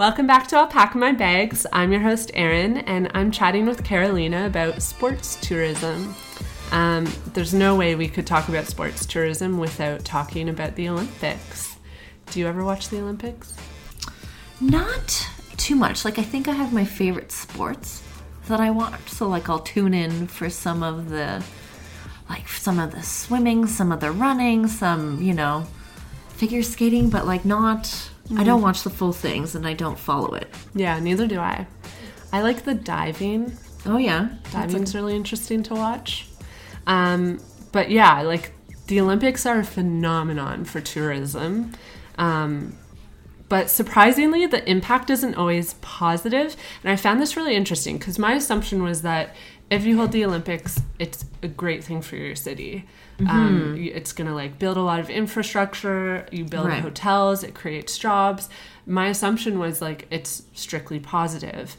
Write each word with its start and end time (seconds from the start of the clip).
Welcome 0.00 0.26
back 0.26 0.48
to 0.48 0.56
Alpaca 0.56 0.96
My 0.96 1.12
Bags. 1.12 1.66
I'm 1.74 1.92
your 1.92 2.00
host, 2.00 2.30
Erin, 2.32 2.78
and 2.78 3.10
I'm 3.12 3.30
chatting 3.30 3.66
with 3.66 3.84
Karolina 3.84 4.46
about 4.46 4.80
sports 4.80 5.36
tourism. 5.42 6.14
Um, 6.72 7.06
there's 7.34 7.52
no 7.52 7.76
way 7.76 7.94
we 7.94 8.08
could 8.08 8.26
talk 8.26 8.48
about 8.48 8.64
sports 8.64 9.04
tourism 9.04 9.58
without 9.58 10.02
talking 10.02 10.48
about 10.48 10.74
the 10.74 10.88
Olympics. 10.88 11.76
Do 12.30 12.40
you 12.40 12.46
ever 12.46 12.64
watch 12.64 12.88
the 12.88 12.98
Olympics? 12.98 13.54
Not 14.58 15.28
too 15.58 15.76
much. 15.76 16.06
Like, 16.06 16.18
I 16.18 16.22
think 16.22 16.48
I 16.48 16.52
have 16.52 16.72
my 16.72 16.86
favorite 16.86 17.30
sports 17.30 18.02
that 18.48 18.58
I 18.58 18.70
watch. 18.70 19.06
So, 19.10 19.28
like, 19.28 19.50
I'll 19.50 19.58
tune 19.58 19.92
in 19.92 20.28
for 20.28 20.48
some 20.48 20.82
of 20.82 21.10
the, 21.10 21.44
like, 22.30 22.48
some 22.48 22.78
of 22.78 22.92
the 22.92 23.02
swimming, 23.02 23.66
some 23.66 23.92
of 23.92 24.00
the 24.00 24.12
running, 24.12 24.66
some, 24.66 25.20
you 25.20 25.34
know, 25.34 25.66
figure 26.30 26.62
skating, 26.62 27.10
but 27.10 27.26
like, 27.26 27.44
not 27.44 28.10
I 28.36 28.44
don't 28.44 28.62
watch 28.62 28.82
the 28.82 28.90
full 28.90 29.12
things 29.12 29.54
and 29.54 29.66
I 29.66 29.74
don't 29.74 29.98
follow 29.98 30.34
it. 30.34 30.48
Yeah, 30.74 30.98
neither 31.00 31.26
do 31.26 31.40
I. 31.40 31.66
I 32.32 32.42
like 32.42 32.64
the 32.64 32.74
diving. 32.74 33.56
Oh 33.86 33.96
yeah, 33.96 34.28
Diving's 34.52 34.94
really 34.94 35.16
interesting 35.16 35.62
to 35.64 35.74
watch. 35.74 36.28
Um, 36.86 37.40
but 37.72 37.90
yeah, 37.90 38.22
like 38.22 38.52
the 38.86 39.00
Olympics 39.00 39.46
are 39.46 39.60
a 39.60 39.64
phenomenon 39.64 40.64
for 40.64 40.80
tourism. 40.80 41.72
Um, 42.18 42.76
but 43.48 43.68
surprisingly, 43.68 44.46
the 44.46 44.68
impact 44.70 45.10
isn't 45.10 45.34
always 45.34 45.74
positive. 45.74 46.56
And 46.84 46.92
I 46.92 46.96
found 46.96 47.20
this 47.20 47.36
really 47.36 47.56
interesting 47.56 47.98
because 47.98 48.18
my 48.18 48.34
assumption 48.34 48.82
was 48.82 49.02
that 49.02 49.34
if 49.70 49.84
you 49.84 49.96
hold 49.96 50.12
the 50.12 50.24
Olympics, 50.24 50.80
it's 50.98 51.24
a 51.42 51.48
great 51.48 51.84
thing 51.84 52.02
for 52.02 52.16
your 52.16 52.34
city. 52.34 52.86
Um, 53.28 53.76
it's 53.78 54.12
going 54.12 54.28
to 54.28 54.34
like 54.34 54.58
build 54.58 54.76
a 54.78 54.82
lot 54.82 54.98
of 54.98 55.10
infrastructure. 55.10 56.26
You 56.32 56.44
build 56.44 56.66
Right. 56.66 56.80
hotels. 56.82 57.44
It 57.44 57.54
creates 57.54 57.98
jobs. 57.98 58.48
My 58.86 59.08
assumption 59.08 59.58
was 59.58 59.80
like 59.82 60.06
it's 60.10 60.42
strictly 60.54 60.98
positive. 60.98 61.76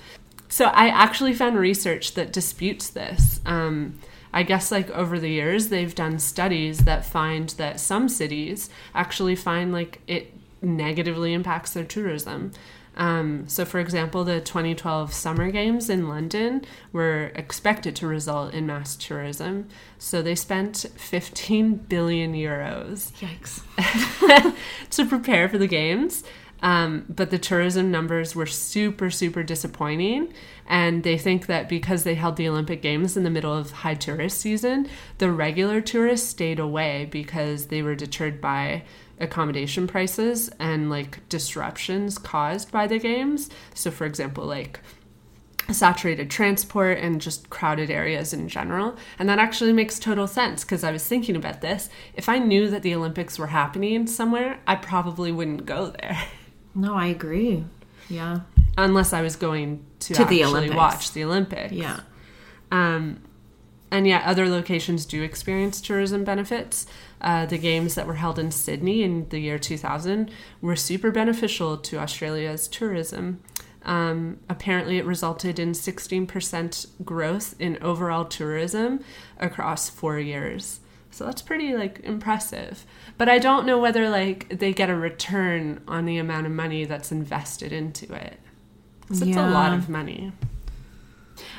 So 0.49 0.65
I 0.65 0.89
actually 0.89 1.33
found 1.33 1.57
research 1.57 2.13
that 2.13 2.31
disputes 2.31 2.89
this. 2.89 3.39
Um, 3.45 3.99
I 4.33 4.43
guess 4.43 4.71
like 4.71 4.89
over 4.91 5.19
the 5.19 5.29
years 5.29 5.69
they've 5.69 5.93
done 5.95 6.19
studies 6.19 6.79
that 6.79 7.05
find 7.05 7.49
that 7.51 7.79
some 7.79 8.07
cities 8.07 8.69
actually 8.93 9.35
find 9.35 9.73
like 9.73 10.01
it 10.07 10.33
negatively 10.61 11.33
impacts 11.33 11.73
their 11.73 11.83
tourism. 11.83 12.51
Um, 12.97 13.47
so, 13.47 13.63
for 13.63 13.79
example, 13.79 14.23
the 14.23 14.41
2012 14.41 15.13
Summer 15.13 15.49
Games 15.49 15.89
in 15.89 16.09
London 16.09 16.65
were 16.91 17.31
expected 17.35 17.95
to 17.97 18.07
result 18.07 18.53
in 18.53 18.65
mass 18.65 18.95
tourism. 18.95 19.69
So 19.97 20.21
they 20.21 20.35
spent 20.35 20.85
15 20.97 21.75
billion 21.75 22.33
euros 22.33 23.11
yikes. 23.13 23.61
to 24.89 25.05
prepare 25.05 25.47
for 25.47 25.57
the 25.57 25.67
games. 25.67 26.23
Um, 26.63 27.05
but 27.09 27.31
the 27.31 27.39
tourism 27.39 27.89
numbers 27.89 28.35
were 28.35 28.45
super, 28.45 29.09
super 29.09 29.41
disappointing. 29.41 30.31
And 30.67 31.03
they 31.03 31.17
think 31.17 31.47
that 31.47 31.67
because 31.67 32.03
they 32.03 32.15
held 32.15 32.35
the 32.35 32.47
Olympic 32.47 32.81
Games 32.81 33.17
in 33.17 33.23
the 33.23 33.29
middle 33.29 33.53
of 33.53 33.71
high 33.71 33.95
tourist 33.95 34.39
season, 34.39 34.87
the 35.17 35.31
regular 35.31 35.81
tourists 35.81 36.29
stayed 36.29 36.59
away 36.59 37.07
because 37.09 37.67
they 37.67 37.81
were 37.81 37.95
deterred 37.95 38.39
by 38.39 38.83
accommodation 39.21 39.87
prices 39.87 40.49
and 40.59 40.89
like 40.89 41.27
disruptions 41.29 42.17
caused 42.17 42.71
by 42.71 42.87
the 42.87 42.99
games. 42.99 43.49
So, 43.73 43.91
for 43.91 44.05
example, 44.05 44.45
like 44.45 44.79
saturated 45.71 46.29
transport 46.29 46.97
and 46.97 47.21
just 47.21 47.49
crowded 47.49 47.89
areas 47.89 48.33
in 48.33 48.49
general. 48.49 48.97
And 49.17 49.29
that 49.29 49.39
actually 49.39 49.71
makes 49.73 49.99
total 49.99 50.27
sense 50.27 50.63
because 50.63 50.83
I 50.83 50.91
was 50.91 51.07
thinking 51.07 51.35
about 51.35 51.61
this. 51.61 51.89
If 52.13 52.27
I 52.27 52.39
knew 52.39 52.69
that 52.69 52.81
the 52.83 52.93
Olympics 52.95 53.39
were 53.39 53.47
happening 53.47 54.07
somewhere, 54.07 54.59
I 54.67 54.75
probably 54.75 55.31
wouldn't 55.31 55.65
go 55.65 55.87
there 55.87 56.17
No, 56.75 56.95
I 56.95 57.07
agree. 57.07 57.65
Yeah, 58.09 58.41
unless 58.77 59.11
I 59.13 59.21
was 59.21 59.35
going 59.35 59.85
to, 59.99 60.13
To 60.13 60.25
the 60.25 60.41
actually 60.41 60.43
Olympics. 60.45 60.75
watch 60.75 61.11
the 61.11 61.23
Olympics. 61.25 61.73
yeah. 61.73 61.99
Um, 62.71 63.21
and 63.91 64.07
yet, 64.07 64.23
other 64.23 64.47
locations 64.47 65.05
do 65.05 65.21
experience 65.21 65.81
tourism 65.81 66.23
benefits. 66.23 66.87
Uh, 67.21 67.45
the 67.45 67.57
games 67.57 67.93
that 67.95 68.07
were 68.07 68.15
held 68.15 68.39
in 68.39 68.51
Sydney 68.51 69.03
in 69.03 69.29
the 69.29 69.39
year 69.39 69.59
2000 69.59 70.31
were 70.59 70.75
super 70.75 71.11
beneficial 71.11 71.77
to 71.77 71.99
Australia's 71.99 72.67
tourism. 72.67 73.41
Um, 73.83 74.39
apparently, 74.49 74.97
it 74.97 75.05
resulted 75.05 75.59
in 75.59 75.71
16% 75.73 76.87
growth 77.05 77.55
in 77.59 77.77
overall 77.81 78.25
tourism 78.25 79.03
across 79.39 79.89
four 79.89 80.19
years. 80.19 80.79
So 81.11 81.25
that's 81.25 81.41
pretty 81.41 81.75
like 81.75 81.99
impressive. 82.03 82.85
But 83.17 83.27
I 83.29 83.37
don't 83.37 83.65
know 83.65 83.77
whether 83.77 84.09
like 84.09 84.47
they 84.59 84.73
get 84.73 84.89
a 84.89 84.95
return 84.95 85.81
on 85.87 86.05
the 86.05 86.17
amount 86.17 86.45
of 86.45 86.51
money 86.53 86.85
that's 86.85 87.11
invested 87.11 87.71
into 87.71 88.11
it. 88.13 88.39
'Cause 89.07 89.21
it's 89.21 89.37
a 89.37 89.49
lot 89.49 89.73
of 89.73 89.89
money. 89.89 90.31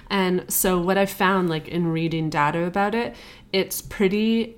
And 0.09 0.45
so 0.49 0.81
what 0.81 0.97
I've 0.97 1.11
found 1.11 1.51
like 1.51 1.69
in 1.69 1.87
reading 1.89 2.31
data 2.31 2.65
about 2.65 2.95
it, 2.95 3.15
it's 3.53 3.83
pretty 3.83 4.57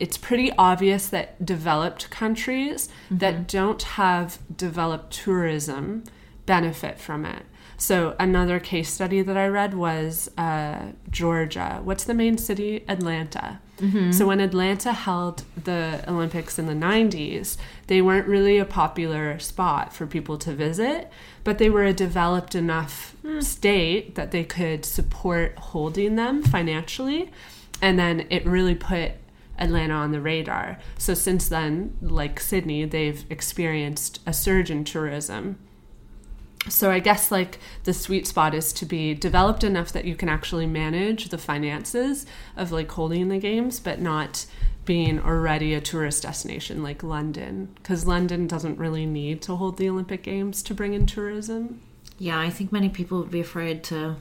it's 0.00 0.16
pretty 0.16 0.52
obvious 0.58 1.08
that 1.08 1.44
developed 1.44 2.10
countries 2.10 2.88
mm-hmm. 3.06 3.18
that 3.18 3.46
don't 3.46 3.82
have 3.82 4.38
developed 4.54 5.12
tourism 5.12 6.04
benefit 6.46 6.98
from 6.98 7.24
it. 7.24 7.44
So 7.76 8.14
another 8.20 8.60
case 8.60 8.92
study 8.92 9.22
that 9.22 9.36
I 9.36 9.46
read 9.46 9.74
was 9.74 10.30
uh, 10.38 10.92
Georgia. 11.10 11.80
What's 11.82 12.04
the 12.04 12.14
main 12.14 12.38
city? 12.38 12.84
Atlanta. 12.88 13.60
Mm-hmm. 13.78 14.12
So 14.12 14.26
when 14.26 14.40
Atlanta 14.40 14.92
held 14.92 15.44
the 15.62 16.04
Olympics 16.06 16.58
in 16.58 16.66
the 16.66 16.74
90s, 16.74 17.56
they 17.88 18.00
weren't 18.00 18.28
really 18.28 18.58
a 18.58 18.64
popular 18.64 19.38
spot 19.40 19.92
for 19.92 20.06
people 20.06 20.38
to 20.38 20.52
visit, 20.52 21.10
but 21.42 21.58
they 21.58 21.68
were 21.68 21.84
a 21.84 21.92
developed 21.92 22.54
enough 22.54 23.16
hmm. 23.22 23.40
state 23.40 24.14
that 24.14 24.30
they 24.30 24.44
could 24.44 24.84
support 24.84 25.58
holding 25.58 26.14
them 26.14 26.42
financially. 26.42 27.32
And 27.82 27.98
then 27.98 28.26
it 28.30 28.46
really 28.46 28.76
put 28.76 29.12
Atlanta 29.58 29.94
on 29.94 30.12
the 30.12 30.20
radar. 30.20 30.78
So 30.98 31.14
since 31.14 31.48
then, 31.48 31.96
like 32.00 32.40
Sydney, 32.40 32.84
they've 32.84 33.24
experienced 33.30 34.20
a 34.26 34.32
surge 34.32 34.70
in 34.70 34.84
tourism. 34.84 35.58
So 36.68 36.90
I 36.90 36.98
guess 36.98 37.30
like 37.30 37.58
the 37.84 37.92
sweet 37.92 38.26
spot 38.26 38.54
is 38.54 38.72
to 38.74 38.86
be 38.86 39.14
developed 39.14 39.64
enough 39.64 39.92
that 39.92 40.06
you 40.06 40.16
can 40.16 40.28
actually 40.28 40.66
manage 40.66 41.28
the 41.28 41.38
finances 41.38 42.24
of 42.56 42.72
like 42.72 42.90
holding 42.90 43.28
the 43.28 43.38
games, 43.38 43.80
but 43.80 44.00
not 44.00 44.46
being 44.84 45.18
already 45.18 45.74
a 45.74 45.80
tourist 45.80 46.22
destination 46.22 46.82
like 46.82 47.02
London, 47.02 47.68
because 47.76 48.06
London 48.06 48.46
doesn't 48.46 48.78
really 48.78 49.06
need 49.06 49.40
to 49.42 49.56
hold 49.56 49.76
the 49.76 49.88
Olympic 49.88 50.22
Games 50.22 50.62
to 50.62 50.74
bring 50.74 50.92
in 50.92 51.06
tourism. 51.06 51.80
Yeah, 52.18 52.38
I 52.38 52.50
think 52.50 52.70
many 52.70 52.88
people 52.88 53.18
would 53.18 53.30
be 53.30 53.40
afraid 53.40 53.82
to 53.84 54.16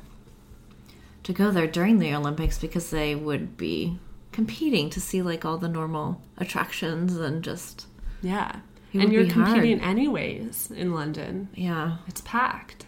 to 1.24 1.34
go 1.34 1.52
there 1.52 1.68
during 1.68 2.00
the 2.00 2.14
Olympics 2.14 2.58
because 2.58 2.90
they 2.90 3.16
would 3.16 3.56
be 3.56 3.98
competing 4.34 4.90
to 4.90 5.00
see 5.00 5.22
like 5.22 5.46
all 5.46 5.58
the 5.58 5.70
normal 5.70 6.22
attractions 6.38 7.16
and 7.18 7.44
just 7.44 7.88
Yeah, 8.22 8.58
and 8.94 9.14
you're 9.14 9.24
be 9.24 9.30
hard. 9.30 9.48
competing 9.54 9.80
anyways 9.82 10.72
in 10.76 10.94
London. 10.94 11.48
yeah. 11.56 11.98
It's 12.08 12.22
packed. 12.22 12.86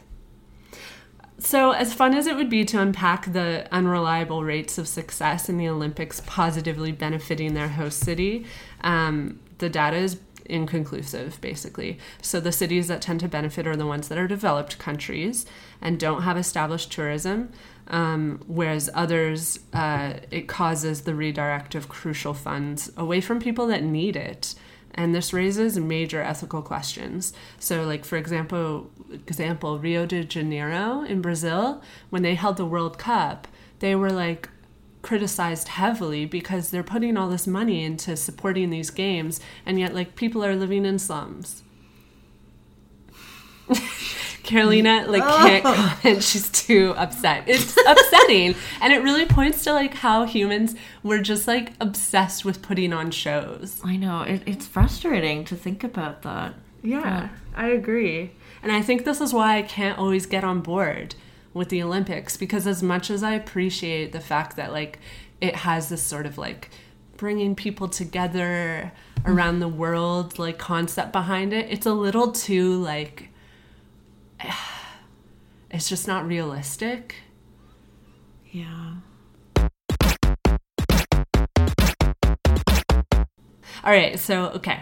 So, 1.38 1.72
as 1.72 1.94
fun 1.94 2.14
as 2.16 2.28
it 2.28 2.36
would 2.38 2.50
be 2.50 2.64
to 2.66 2.80
unpack 2.80 3.34
the 3.34 3.68
unreliable 3.70 4.44
rates 4.46 4.78
of 4.78 4.88
success 4.88 5.50
in 5.50 5.58
the 5.58 5.68
Olympics 5.68 6.22
positively 6.26 6.94
benefiting 6.94 7.54
their 7.54 7.68
host 7.68 8.00
city, 8.00 8.46
um, 8.82 9.40
the 9.58 9.68
data 9.70 9.98
is 9.98 10.18
inconclusive, 10.46 11.40
basically. 11.42 12.00
So, 12.22 12.40
the 12.40 12.54
cities 12.54 12.88
that 12.88 13.02
tend 13.02 13.20
to 13.20 13.28
benefit 13.28 13.68
are 13.68 13.76
the 13.76 13.86
ones 13.86 14.08
that 14.08 14.18
are 14.18 14.28
developed 14.30 14.80
countries 14.80 15.46
and 15.82 16.00
don't 16.00 16.22
have 16.22 16.38
established 16.38 16.90
tourism, 16.92 17.52
um, 17.88 18.42
whereas 18.48 18.90
others, 18.94 19.60
uh, 19.74 20.14
it 20.32 20.48
causes 20.48 21.02
the 21.02 21.16
redirect 21.16 21.76
of 21.76 21.88
crucial 21.90 22.34
funds 22.34 22.92
away 22.98 23.22
from 23.22 23.40
people 23.40 23.68
that 23.68 23.84
need 23.84 24.16
it 24.16 24.56
and 24.96 25.14
this 25.14 25.34
raises 25.34 25.78
major 25.78 26.22
ethical 26.22 26.62
questions. 26.62 27.34
So, 27.60 27.84
like 27.84 28.06
for 28.06 28.16
example, 28.18 28.90
example 29.12 29.78
Rio 29.78 30.06
de 30.06 30.24
Janeiro 30.24 31.04
in 31.04 31.22
Brazil, 31.22 31.84
when 32.10 32.24
they 32.24 32.36
held 32.36 32.58
the 32.58 32.66
World 32.66 32.98
Cup, 32.98 33.48
they 33.80 33.94
were 33.94 34.10
like 34.10 34.50
criticized 35.02 35.68
heavily 35.68 36.26
because 36.26 36.72
they're 36.72 36.82
putting 36.82 37.18
all 37.18 37.30
this 37.30 37.46
money 37.46 37.84
into 37.84 38.16
supporting 38.16 38.70
these 38.70 38.90
games, 38.90 39.40
and 39.66 39.78
yet 39.78 39.94
like 39.94 40.16
people 40.16 40.44
are 40.44 40.56
living 40.56 40.86
in 40.86 40.98
slums. 40.98 41.62
Karolina 44.46 45.08
like 45.08 45.24
oh. 45.24 45.38
can't 45.38 45.64
comment. 45.64 46.24
She's 46.24 46.50
too 46.50 46.94
upset. 46.98 47.44
It's 47.48 47.76
upsetting, 47.88 48.56
and 48.82 48.94
it 48.94 49.02
really 49.02 49.26
points 49.26 49.64
to 49.64 49.74
like 49.74 49.96
how 49.96 50.26
humans 50.26 50.76
were 51.04 51.20
just 51.20 51.48
like 51.48 51.74
obsessed 51.80 52.46
with 52.46 52.62
putting 52.62 52.94
on 52.94 53.12
shows. 53.12 53.82
I 53.84 53.98
know. 53.98 54.22
It, 54.22 54.44
it's 54.46 54.68
frustrating 54.68 55.46
to 55.46 55.56
think 55.56 55.84
about 55.84 56.22
that. 56.22 56.54
Yeah, 56.82 57.30
I 57.56 57.68
agree. 57.70 58.32
And 58.62 58.72
I 58.72 58.82
think 58.82 59.06
this 59.06 59.22
is 59.22 59.34
why 59.34 59.58
I 59.58 59.62
can't 59.62 59.98
always 59.98 60.26
get 60.26 60.44
on 60.44 60.62
board 60.62 61.16
with 61.54 61.70
the 61.70 61.82
Olympics 61.82 62.36
because 62.38 62.68
as 62.68 62.84
much 62.84 63.10
as 63.10 63.24
I 63.24 63.34
appreciate 63.34 64.12
the 64.12 64.20
fact 64.20 64.58
that 64.58 64.72
like 64.72 65.00
it 65.40 65.56
has 65.56 65.90
this 65.90 66.04
sort 66.04 66.26
of 66.26 66.38
like 66.38 66.70
bringing 67.18 67.56
people 67.56 67.88
together 67.88 68.92
around 69.26 69.60
the 69.60 69.68
world 69.68 70.38
like 70.38 70.58
concept 70.58 71.12
behind 71.12 71.54
it, 71.54 71.68
it's 71.70 71.86
a 71.86 71.94
little 71.94 72.32
too 72.32 72.82
like 72.82 73.30
it's 75.72 75.90
just 75.90 76.08
not 76.08 76.28
realistic. 76.28 77.16
Yeah. 78.52 78.96
All 83.84 83.92
right, 83.92 84.18
so 84.18 84.50
okay, 84.50 84.80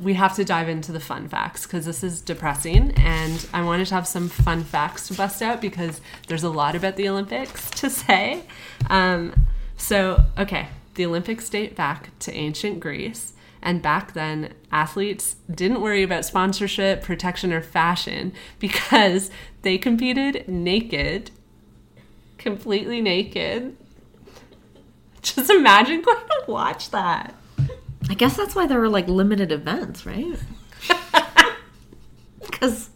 we 0.00 0.14
have 0.14 0.34
to 0.36 0.44
dive 0.44 0.68
into 0.68 0.92
the 0.92 1.00
fun 1.00 1.28
facts 1.28 1.64
because 1.64 1.86
this 1.86 2.02
is 2.02 2.20
depressing, 2.20 2.92
and 2.96 3.46
I 3.52 3.62
wanted 3.62 3.86
to 3.88 3.94
have 3.94 4.06
some 4.06 4.28
fun 4.28 4.64
facts 4.64 5.08
to 5.08 5.14
bust 5.14 5.42
out 5.42 5.60
because 5.60 6.00
there's 6.26 6.42
a 6.42 6.48
lot 6.48 6.74
about 6.74 6.96
the 6.96 7.08
Olympics 7.08 7.70
to 7.72 7.88
say. 7.88 8.42
Um, 8.90 9.46
so, 9.76 10.24
okay, 10.38 10.68
the 10.94 11.06
Olympics 11.06 11.48
date 11.48 11.76
back 11.76 12.16
to 12.20 12.32
ancient 12.34 12.80
Greece. 12.80 13.32
And 13.62 13.80
back 13.80 14.12
then, 14.12 14.54
athletes 14.72 15.36
didn't 15.50 15.80
worry 15.80 16.02
about 16.02 16.24
sponsorship, 16.24 17.02
protection, 17.02 17.52
or 17.52 17.62
fashion 17.62 18.32
because 18.58 19.30
they 19.62 19.78
competed 19.78 20.48
naked, 20.48 21.30
completely 22.38 23.00
naked. 23.00 23.76
Just 25.22 25.50
imagine 25.50 26.02
going 26.02 26.18
to 26.18 26.44
watch 26.48 26.90
that. 26.90 27.34
I 28.10 28.14
guess 28.14 28.36
that's 28.36 28.56
why 28.56 28.66
there 28.66 28.80
were 28.80 28.88
like 28.88 29.06
limited 29.06 29.52
events, 29.52 30.04
right? 30.04 30.36
Because 32.40 32.90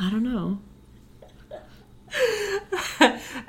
I 0.00 0.10
don't 0.10 0.22
know. 0.22 0.60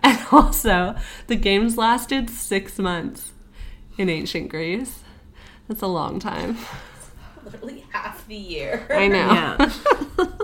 and 0.02 0.20
also, 0.32 0.96
the 1.28 1.36
games 1.36 1.78
lasted 1.78 2.30
six 2.30 2.78
months 2.78 3.32
in 3.98 4.10
ancient 4.10 4.50
Greece. 4.50 5.04
That's 5.70 5.82
a 5.84 5.88
long 5.88 6.20
time. 6.20 6.58
Literally 7.46 7.86
half 7.92 8.28
the 8.28 8.36
year. 8.36 8.86
I 8.90 9.08
know. 9.08 9.56
Yeah. 9.58 10.26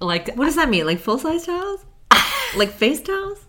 Like, 0.00 0.34
What 0.36 0.44
does 0.44 0.54
that 0.56 0.68
mean? 0.68 0.86
Like 0.86 1.00
full 1.00 1.18
size 1.18 1.46
towels? 1.46 1.84
like 2.56 2.70
face 2.70 3.00
towels? 3.00 3.44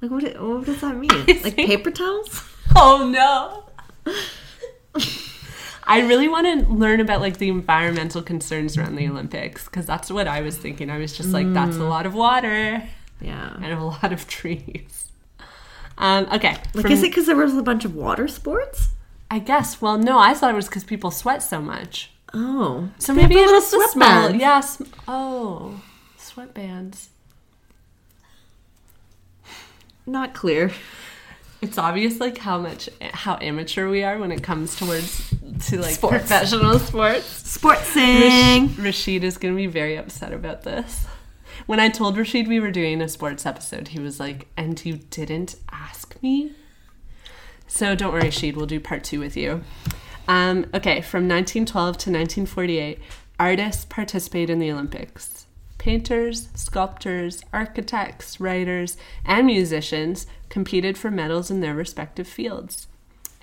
Like 0.00 0.10
what? 0.10 0.22
What 0.40 0.64
does 0.66 0.80
that 0.80 0.96
mean? 0.96 1.10
Like 1.44 1.56
paper 1.56 1.90
towels? 1.90 2.42
oh 2.74 3.08
no. 3.08 3.64
I 5.86 6.00
really 6.00 6.28
want 6.28 6.46
to 6.66 6.72
learn 6.72 7.00
about 7.00 7.20
like 7.20 7.36
the 7.38 7.48
environmental 7.48 8.22
concerns 8.22 8.76
around 8.76 8.96
the 8.96 9.06
Olympics 9.06 9.66
because 9.66 9.86
that's 9.86 10.10
what 10.10 10.26
I 10.26 10.40
was 10.40 10.56
thinking. 10.56 10.90
I 10.90 10.98
was 10.98 11.16
just 11.16 11.30
like, 11.30 11.52
that's 11.52 11.76
a 11.76 11.84
lot 11.84 12.06
of 12.06 12.14
water. 12.14 12.82
Yeah. 13.20 13.54
and 13.62 13.66
a 13.72 13.84
lot 13.84 14.12
of 14.12 14.26
trees. 14.26 15.10
Um, 15.98 16.26
okay. 16.32 16.56
Like 16.74 16.82
from- 16.82 16.92
is 16.92 17.02
it 17.02 17.10
because 17.10 17.26
there 17.26 17.36
was 17.36 17.56
a 17.56 17.62
bunch 17.62 17.84
of 17.84 17.94
water 17.94 18.26
sports? 18.26 18.88
I 19.30 19.38
guess. 19.38 19.80
Well, 19.80 19.98
no, 19.98 20.18
I 20.18 20.34
thought 20.34 20.50
it 20.50 20.56
was 20.56 20.68
because 20.68 20.84
people 20.84 21.10
sweat 21.10 21.42
so 21.42 21.60
much. 21.60 22.10
Oh, 22.32 22.88
So 22.98 23.14
They 23.14 23.22
have 23.22 23.30
maybe 23.30 23.40
it's 23.40 23.70
the 23.70 23.88
small. 23.88 24.04
sweatbands. 24.30 24.40
Yes. 24.40 24.82
Oh, 25.08 25.80
sweatbands. 26.18 27.08
Not 30.06 30.34
clear. 30.34 30.70
It's 31.62 31.78
obvious 31.78 32.20
like 32.20 32.36
how 32.38 32.58
much 32.58 32.90
how 33.00 33.38
amateur 33.40 33.88
we 33.88 34.02
are 34.02 34.18
when 34.18 34.30
it 34.32 34.42
comes 34.42 34.76
towards 34.76 35.30
to 35.68 35.80
like 35.80 35.94
Sports. 35.94 36.18
professional 36.18 36.78
sports. 36.78 37.56
Sportsing. 37.58 38.76
Rashid 38.84 39.24
is 39.24 39.38
going 39.38 39.54
to 39.54 39.56
be 39.56 39.66
very 39.66 39.96
upset 39.96 40.32
about 40.34 40.62
this. 40.62 41.06
When 41.66 41.80
I 41.80 41.88
told 41.88 42.18
Rashid 42.18 42.48
we 42.48 42.60
were 42.60 42.70
doing 42.70 43.00
a 43.00 43.08
sports 43.08 43.46
episode, 43.46 43.88
he 43.88 43.98
was 43.98 44.20
like, 44.20 44.48
"And 44.58 44.84
you 44.84 44.96
didn't 45.08 45.54
ask 45.72 46.16
me." 46.22 46.52
So 47.66 47.94
don't 47.94 48.12
worry, 48.12 48.24
Rashid. 48.24 48.56
We'll 48.56 48.66
do 48.66 48.80
part 48.80 49.04
two 49.04 49.20
with 49.20 49.36
you. 49.36 49.62
Um, 50.28 50.66
okay, 50.74 51.00
from 51.00 51.28
1912 51.28 51.66
to 51.98 52.10
1948, 52.10 52.98
artists 53.38 53.84
participated 53.84 54.50
in 54.50 54.58
the 54.58 54.70
Olympics. 54.70 55.46
Painters, 55.78 56.48
sculptors, 56.54 57.42
architects, 57.52 58.40
writers, 58.40 58.96
and 59.24 59.46
musicians 59.46 60.26
competed 60.48 60.96
for 60.96 61.10
medals 61.10 61.50
in 61.50 61.60
their 61.60 61.74
respective 61.74 62.26
fields. 62.26 62.86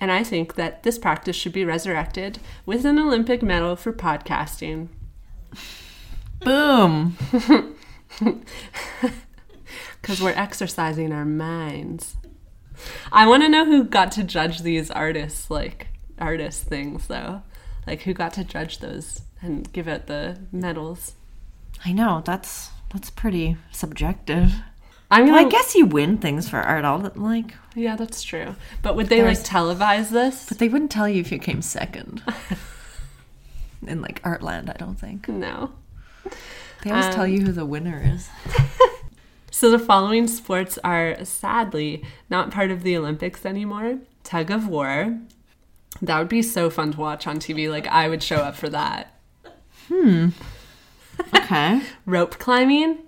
And 0.00 0.10
I 0.10 0.24
think 0.24 0.56
that 0.56 0.82
this 0.82 0.98
practice 0.98 1.36
should 1.36 1.52
be 1.52 1.64
resurrected 1.64 2.40
with 2.66 2.84
an 2.84 2.98
Olympic 2.98 3.42
medal 3.42 3.76
for 3.76 3.92
podcasting. 3.92 4.88
Boom. 6.40 7.16
because 10.02 10.20
we're 10.20 10.30
exercising 10.30 11.12
our 11.12 11.24
minds. 11.24 12.16
I 13.12 13.26
want 13.26 13.42
to 13.42 13.48
know 13.48 13.64
who 13.64 13.84
got 13.84 14.12
to 14.12 14.24
judge 14.24 14.60
these 14.62 14.90
artists, 14.90 15.50
like 15.50 15.88
artist 16.18 16.64
things, 16.64 17.06
though. 17.06 17.42
Like 17.86 18.02
who 18.02 18.14
got 18.14 18.32
to 18.34 18.44
judge 18.44 18.78
those 18.78 19.22
and 19.40 19.70
give 19.72 19.88
out 19.88 20.06
the 20.06 20.38
medals. 20.52 21.14
I 21.84 21.92
know 21.92 22.22
that's 22.24 22.70
that's 22.92 23.10
pretty 23.10 23.56
subjective. 23.72 24.52
I 25.10 25.22
mean, 25.22 25.32
Well, 25.34 25.44
I 25.46 25.48
guess 25.50 25.74
you 25.74 25.84
win 25.84 26.16
things 26.18 26.48
for 26.48 26.58
art 26.60 26.84
all 26.86 26.98
the 26.98 27.12
like, 27.20 27.54
yeah, 27.74 27.96
that's 27.96 28.22
true. 28.22 28.54
But 28.82 28.96
would 28.96 29.08
they 29.08 29.22
like 29.22 29.38
televise 29.38 30.08
this? 30.10 30.46
but 30.48 30.58
they 30.58 30.68
wouldn't 30.68 30.90
tell 30.90 31.08
you 31.08 31.20
if 31.20 31.30
you 31.32 31.38
came 31.38 31.60
second. 31.60 32.22
In 33.86 34.00
like 34.00 34.22
Artland, 34.22 34.70
I 34.70 34.74
don't 34.74 34.94
think. 34.98 35.28
No. 35.28 35.72
They 36.82 36.90
always 36.90 37.06
Um, 37.06 37.12
tell 37.14 37.26
you 37.26 37.44
who 37.44 37.52
the 37.52 37.66
winner 37.66 38.00
is. 38.14 38.28
So 39.52 39.70
the 39.70 39.78
following 39.78 40.26
sports 40.28 40.78
are 40.82 41.22
sadly 41.26 42.02
not 42.30 42.50
part 42.50 42.70
of 42.70 42.82
the 42.82 42.96
Olympics 42.96 43.44
anymore. 43.44 43.98
Tug 44.24 44.50
of 44.50 44.66
war. 44.66 45.18
That 46.00 46.18
would 46.18 46.30
be 46.30 46.40
so 46.40 46.70
fun 46.70 46.92
to 46.92 46.98
watch 46.98 47.26
on 47.26 47.38
TV. 47.38 47.70
Like 47.70 47.86
I 47.86 48.08
would 48.08 48.22
show 48.22 48.36
up 48.36 48.56
for 48.56 48.70
that. 48.70 49.14
Hmm. 49.88 50.30
Okay. 51.36 51.82
Rope 52.06 52.38
climbing. 52.38 53.00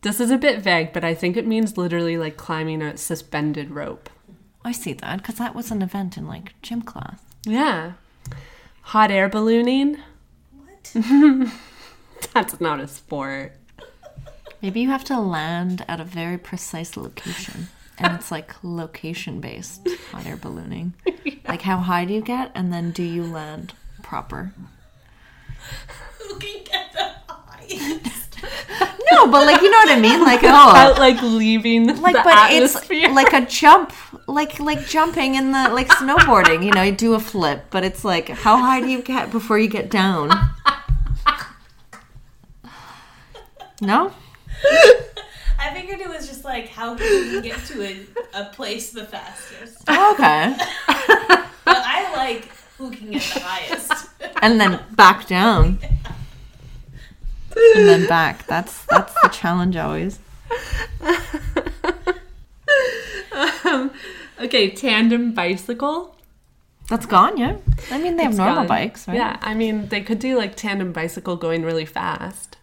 This 0.00 0.18
is 0.18 0.30
a 0.30 0.38
bit 0.38 0.62
vague, 0.62 0.94
but 0.94 1.04
I 1.04 1.14
think 1.14 1.36
it 1.36 1.46
means 1.46 1.76
literally 1.76 2.16
like 2.16 2.38
climbing 2.38 2.80
a 2.80 2.96
suspended 2.96 3.70
rope. 3.70 4.08
I 4.64 4.72
see 4.72 4.94
that 4.94 5.18
because 5.18 5.34
that 5.36 5.54
was 5.54 5.70
an 5.70 5.82
event 5.82 6.16
in 6.16 6.26
like 6.26 6.54
gym 6.62 6.80
class. 6.80 7.20
Yeah. 7.44 7.92
Hot 8.80 9.10
air 9.10 9.28
ballooning. 9.28 9.98
What? 10.52 10.94
That's 12.32 12.62
not 12.62 12.80
a 12.80 12.88
sport. 12.88 13.59
Maybe 14.62 14.80
you 14.80 14.88
have 14.90 15.04
to 15.04 15.18
land 15.18 15.84
at 15.88 16.00
a 16.00 16.04
very 16.04 16.38
precise 16.38 16.96
location. 16.96 17.68
And 17.98 18.14
it's 18.14 18.30
like 18.30 18.54
location 18.62 19.40
based 19.40 19.86
hot 20.10 20.26
air 20.26 20.36
ballooning. 20.36 20.94
Like 21.48 21.62
how 21.62 21.78
high 21.78 22.04
do 22.04 22.14
you 22.14 22.20
get 22.20 22.52
and 22.54 22.72
then 22.72 22.92
do 22.92 23.02
you 23.02 23.24
land 23.24 23.72
proper? 24.04 24.52
Who 26.20 26.38
can 26.38 26.62
get 26.64 26.92
the 26.92 27.10
highest? 27.28 28.36
No, 29.10 29.26
but 29.26 29.44
like 29.46 29.60
you 29.60 29.68
know 29.70 29.78
what 29.78 29.90
I 29.90 30.00
mean? 30.00 30.20
Like 30.22 30.40
oh, 30.44 30.94
like 30.96 31.20
leaving 31.22 31.88
like 32.00 32.14
the 32.14 32.22
but 32.22 32.52
atmosphere. 32.52 33.06
it's 33.06 33.14
like 33.14 33.32
a 33.32 33.44
jump, 33.46 33.92
like 34.28 34.60
like 34.60 34.86
jumping 34.86 35.34
in 35.34 35.50
the 35.50 35.70
like 35.70 35.88
snowboarding. 35.88 36.64
You 36.64 36.70
know, 36.70 36.82
you 36.82 36.92
do 36.92 37.14
a 37.14 37.20
flip, 37.20 37.64
but 37.70 37.82
it's 37.82 38.04
like 38.04 38.28
how 38.28 38.56
high 38.56 38.80
do 38.80 38.86
you 38.88 39.02
get 39.02 39.32
before 39.32 39.58
you 39.58 39.68
get 39.68 39.90
down? 39.90 40.30
No. 43.82 44.12
I 45.58 45.72
figured 45.74 46.00
it 46.00 46.08
was 46.08 46.26
just 46.28 46.44
like 46.44 46.68
how 46.68 46.94
can 46.96 47.06
you 47.32 47.40
get 47.42 47.58
to 47.66 47.82
a, 47.82 47.96
a 48.34 48.44
place 48.46 48.90
the 48.92 49.04
fastest. 49.04 49.88
Okay. 49.88 50.56
But 51.62 51.82
I 51.86 52.12
like 52.16 52.48
who 52.78 52.90
can 52.90 53.10
get 53.12 53.22
the 53.22 53.40
highest. 53.40 54.06
and 54.42 54.60
then 54.60 54.80
back 54.92 55.26
down 55.28 55.78
and 57.56 57.88
then 57.88 58.06
back 58.08 58.46
that's 58.46 58.84
that's 58.86 59.12
the 59.22 59.28
challenge 59.28 59.76
always 59.76 60.18
um, 63.64 63.90
okay, 64.40 64.70
tandem 64.70 65.32
bicycle. 65.32 66.16
that's 66.88 67.06
gone 67.06 67.36
yeah 67.36 67.56
i 67.92 67.98
mean 67.98 68.16
they 68.16 68.22
have 68.24 68.32
It's 68.32 68.38
normal 68.38 68.56
gone. 68.62 68.66
bikes 68.66 69.06
right 69.06 69.16
Yeah, 69.16 69.36
I 69.42 69.54
mean 69.54 69.88
they 69.88 70.00
could 70.00 70.18
do 70.18 70.36
like 70.36 70.56
tandem 70.56 70.92
bicycle 70.92 71.36
going 71.36 71.62
really 71.62 71.84
fast. 71.86 72.56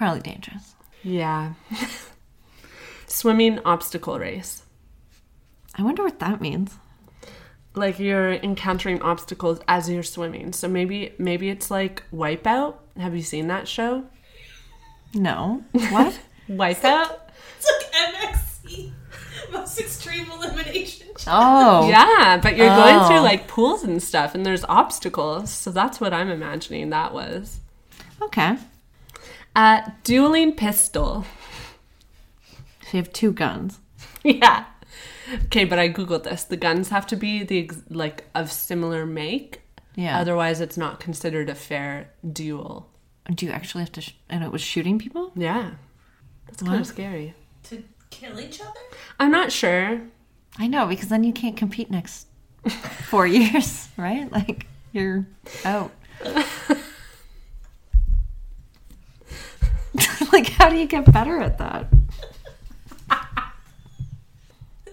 Probably 0.00 0.20
dangerous 0.20 0.74
Yeah. 1.02 1.52
Swimming 3.06 3.58
obstacle 3.64 4.18
race. 4.18 4.62
i 5.76 5.82
wonder 5.82 6.02
what 6.04 6.18
that 6.20 6.40
means 6.40 6.74
Like 7.74 7.98
you're 7.98 8.32
encountering 8.32 9.00
obstacles 9.02 9.60
as 9.68 9.88
you're 9.90 10.02
swimming. 10.02 10.52
So 10.52 10.66
maybe 10.68 11.12
maybe 11.18 11.48
it's 11.54 11.70
like 11.70 12.02
Wipeout. 12.12 12.74
Have 12.98 13.14
you 13.14 13.22
seen 13.22 13.46
that 13.48 13.68
show? 13.68 14.04
no 15.14 15.62
what 15.94 16.18
Wipeout? 16.48 17.10
It's 17.58 17.68
like 17.70 17.86
MXC, 18.14 18.92
most 19.52 19.78
extreme 19.78 20.30
elimination. 20.30 21.08
oh 21.28 21.88
Yeah, 21.88 22.38
but 22.42 22.56
you're 22.56 22.74
going 22.82 22.96
Oh. 22.98 23.06
through 23.06 23.20
like 23.20 23.46
pools 23.48 23.82
and 23.84 24.02
stuff 24.02 24.34
and 24.34 24.44
there's 24.46 24.64
obstacles. 24.68 25.50
So 25.52 25.70
that's 25.70 26.00
what 26.00 26.12
I'm 26.12 26.30
imagining 26.30 26.90
that 26.90 27.12
was. 27.14 27.60
okay 28.22 28.56
Uh 29.56 29.82
dueling 30.04 30.52
pistol. 30.54 31.24
so 32.82 32.88
you 32.92 32.98
have 32.98 33.12
two 33.12 33.32
guns 33.32 33.78
Yeah. 34.22 34.64
Okay, 35.46 35.64
but 35.64 35.78
I 35.78 35.88
googled 35.88 36.24
this. 36.24 36.42
The 36.44 36.56
guns 36.56 36.88
have 36.88 37.06
to 37.08 37.16
be 37.16 37.44
the 37.44 37.70
like 37.88 38.24
of 38.34 38.50
similar 38.50 39.06
make. 39.06 39.60
yeah 39.94 40.18
Otherwise, 40.20 40.60
it's 40.60 40.76
not 40.76 40.98
considered 41.00 41.48
a 41.48 41.54
fair 41.54 42.10
duel. 42.32 42.88
do 43.34 43.46
you 43.46 43.52
actually 43.52 43.82
have 43.84 43.92
to 43.92 44.00
sh- 44.00 44.14
and 44.28 44.42
it 44.44 44.50
was 44.52 44.60
shooting 44.60 44.98
people 44.98 45.30
Yeah, 45.36 45.72
that's 46.46 46.62
kind 46.62 46.72
What? 46.72 46.80
of 46.80 46.86
scary. 46.86 47.34
To 47.64 47.82
kill 48.10 48.40
each 48.40 48.60
other? 48.60 48.80
I'm 49.20 49.30
not 49.30 49.52
sure. 49.52 50.00
i 50.58 50.66
know 50.66 50.86
because 50.86 51.08
then 51.08 51.22
you 51.24 51.32
can't 51.32 51.56
compete 51.56 51.90
next 51.90 52.26
four 53.08 53.26
years 53.38 53.88
right 53.96 54.30
like 54.32 54.66
you're 54.92 55.26
out 55.64 55.92
like 60.40 60.52
how 60.52 60.68
do 60.68 60.76
you 60.76 60.86
get 60.86 61.10
better 61.12 61.40
at 61.40 61.58
that 61.58 61.86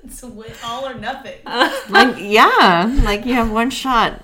It's 0.04 0.24
all 0.64 0.88
or 0.88 0.94
nothing. 0.94 1.40
like 1.46 2.16
yeah 2.20 3.00
like 3.04 3.26
you 3.26 3.34
have 3.34 3.52
one 3.52 3.70
shot 3.70 4.24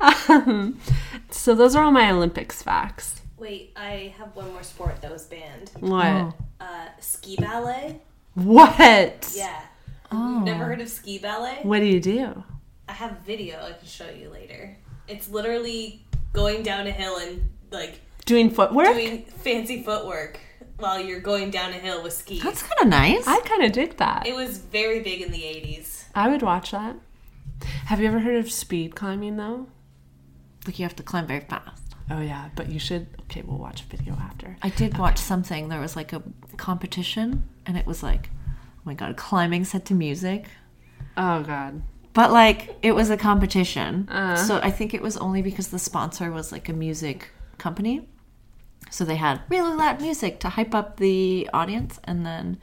So 1.30 1.54
those 1.54 1.74
are 1.74 1.82
all 1.84 1.90
my 1.90 2.10
Olympics 2.10 2.62
facts. 2.62 3.20
Wait, 3.36 3.72
I 3.76 4.14
have 4.18 4.34
one 4.36 4.52
more 4.52 4.62
sport 4.62 5.02
that 5.02 5.10
was 5.10 5.24
banned. 5.24 5.70
What? 5.80 6.06
Oh. 6.06 6.34
Uh, 6.60 6.86
ski 7.00 7.36
ballet. 7.36 8.00
What? 8.34 9.32
Yeah. 9.34 9.60
Oh. 10.12 10.36
You've 10.36 10.44
never 10.44 10.64
heard 10.64 10.80
of 10.80 10.88
ski 10.88 11.18
ballet? 11.18 11.58
What 11.62 11.80
do 11.80 11.86
you 11.86 12.00
do? 12.00 12.44
I 12.88 12.92
have 12.92 13.12
a 13.12 13.20
video 13.26 13.58
I 13.60 13.72
can 13.72 13.86
show 13.86 14.08
you 14.08 14.30
later. 14.30 14.76
It's 15.08 15.28
literally 15.28 16.02
going 16.32 16.62
down 16.62 16.86
a 16.86 16.92
hill 16.92 17.16
and 17.18 17.50
like 17.70 18.00
Doing 18.24 18.50
footwork? 18.50 18.94
doing 18.94 19.24
fancy 19.24 19.82
footwork 19.82 20.40
while 20.78 20.98
you're 20.98 21.20
going 21.20 21.50
down 21.50 21.70
a 21.70 21.74
hill 21.74 22.02
with 22.02 22.12
skis. 22.12 22.42
That's 22.42 22.62
kind 22.62 22.80
of 22.80 22.88
nice. 22.88 23.26
I 23.26 23.40
kind 23.40 23.62
of 23.62 23.72
dig 23.72 23.96
that. 23.98 24.26
It 24.26 24.34
was 24.34 24.58
very 24.58 25.00
big 25.00 25.20
in 25.20 25.30
the 25.30 25.42
80s. 25.42 26.04
I 26.14 26.28
would 26.28 26.42
watch 26.42 26.70
that. 26.70 26.96
Have 27.86 28.00
you 28.00 28.06
ever 28.06 28.20
heard 28.20 28.36
of 28.36 28.50
speed 28.50 28.94
climbing 28.94 29.36
though? 29.36 29.66
like 30.66 30.78
you 30.78 30.84
have 30.84 30.96
to 30.96 31.02
climb 31.02 31.26
very 31.26 31.40
fast. 31.40 31.82
Oh 32.10 32.20
yeah, 32.20 32.50
but 32.54 32.68
you 32.68 32.78
should. 32.78 33.06
Okay, 33.22 33.42
we'll 33.42 33.58
watch 33.58 33.82
a 33.82 33.86
video 33.86 34.14
after. 34.14 34.56
I 34.62 34.68
did 34.70 34.98
watch 34.98 35.18
something. 35.18 35.68
There 35.68 35.80
was 35.80 35.96
like 35.96 36.12
a 36.12 36.22
competition, 36.56 37.48
and 37.66 37.76
it 37.76 37.86
was 37.86 38.02
like, 38.02 38.30
oh 38.48 38.80
my 38.84 38.94
god, 38.94 39.16
climbing 39.16 39.64
set 39.64 39.84
to 39.86 39.94
music. 39.94 40.46
Oh 41.16 41.42
god. 41.42 41.82
But 42.12 42.30
like, 42.30 42.76
it 42.82 42.92
was 42.92 43.10
a 43.10 43.16
competition. 43.16 44.08
Uh. 44.08 44.36
So 44.36 44.58
I 44.62 44.70
think 44.70 44.94
it 44.94 45.02
was 45.02 45.16
only 45.16 45.42
because 45.42 45.68
the 45.68 45.78
sponsor 45.78 46.30
was 46.30 46.52
like 46.52 46.68
a 46.68 46.72
music 46.72 47.30
company. 47.58 48.08
So 48.90 49.04
they 49.04 49.16
had 49.16 49.40
really 49.48 49.74
loud 49.74 50.00
music 50.00 50.40
to 50.40 50.50
hype 50.50 50.74
up 50.74 50.98
the 50.98 51.48
audience, 51.52 51.98
and 52.04 52.24
then 52.24 52.58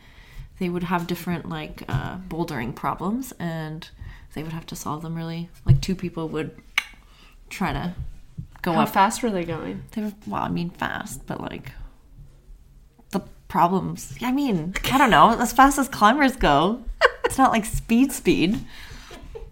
they 0.59 0.69
would 0.69 0.83
have 0.83 1.07
different 1.07 1.49
like 1.49 1.83
uh, 1.89 2.17
bouldering 2.17 2.73
problems, 2.75 3.33
and 3.39 3.89
they 4.33 4.43
would 4.43 4.53
have 4.53 4.65
to 4.67 4.75
solve 4.75 5.01
them 5.01 5.15
really. 5.15 5.49
Like 5.65 5.81
two 5.81 5.95
people 5.95 6.29
would 6.29 6.55
try 7.49 7.73
to 7.73 7.93
go 8.61 8.73
How 8.73 8.83
up 8.83 8.89
fast 8.89 9.21
were 9.23 9.29
they 9.29 9.43
going? 9.43 9.83
They 9.91 10.03
were, 10.03 10.13
well, 10.27 10.43
I 10.43 10.49
mean, 10.49 10.69
fast, 10.69 11.25
but 11.25 11.41
like 11.41 11.71
the 13.11 13.21
problems. 13.47 14.15
I 14.21 14.31
mean, 14.31 14.73
I 14.91 14.97
don't 14.97 15.11
know. 15.11 15.31
As 15.37 15.51
fast 15.51 15.77
as 15.77 15.87
climbers 15.87 16.35
go, 16.35 16.83
it's 17.25 17.37
not 17.37 17.51
like 17.51 17.65
speed, 17.65 18.11
speed. 18.11 18.59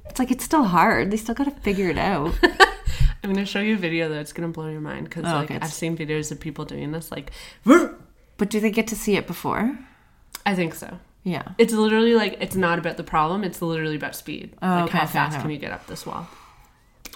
It's 0.10 0.20
like 0.20 0.32
it's 0.32 0.44
still 0.44 0.64
hard. 0.64 1.12
They 1.12 1.18
still 1.18 1.36
got 1.36 1.46
to 1.46 1.52
figure 1.62 1.90
it 1.90 1.98
out. 1.98 2.34
I'm 3.30 3.36
gonna 3.36 3.46
show 3.46 3.60
you 3.60 3.76
a 3.76 3.78
video 3.78 4.10
that's 4.10 4.34
gonna 4.34 4.48
blow 4.48 4.70
your 4.70 4.82
mind 4.82 5.06
because 5.06 5.24
Oh, 5.26 5.36
like 5.36 5.52
okay. 5.52 5.60
I've 5.62 5.72
seen 5.72 5.96
videos 5.96 6.32
of 6.32 6.40
people 6.40 6.66
doing 6.66 6.92
this. 6.92 7.12
Like, 7.12 7.32
But 7.64 8.50
do 8.50 8.60
they 8.60 8.72
get 8.72 8.88
to 8.88 8.96
see 8.96 9.18
it 9.18 9.28
before? 9.28 9.78
I 10.48 10.56
think 10.56 10.74
so. 10.74 10.98
Yeah. 11.24 11.44
It's 11.60 11.74
literally 11.74 12.16
like 12.16 12.38
it's 12.40 12.56
not 12.56 12.80
about 12.80 12.98
the 12.98 13.04
problem. 13.04 13.44
It's 13.44 13.62
literally 13.62 13.98
about 13.98 14.16
speed. 14.16 14.56
Oh, 14.64 14.68
like 14.68 14.84
okay, 14.86 14.98
how 14.98 15.06
fast 15.06 15.34
okay. 15.36 15.42
can 15.44 15.52
you 15.52 15.58
get 15.58 15.72
up 15.72 15.86
this 15.86 16.08
wall? 16.08 16.28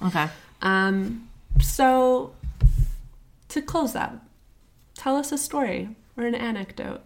Okay. 0.04 0.28
Um. 0.62 1.30
So 1.60 2.36
to 3.50 3.62
close 3.62 3.94
that, 3.94 4.14
tell 4.94 5.16
us 5.16 5.32
a 5.32 5.38
story 5.38 5.96
or 6.16 6.26
an 6.26 6.36
anecdote. 6.36 7.02